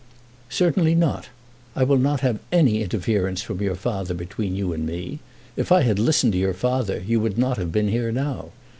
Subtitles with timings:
[0.49, 1.27] "Certainly not.
[1.75, 5.19] I will not have any interference from your father between you and me.
[5.55, 8.49] If I had listened to your father, you would not have been here now.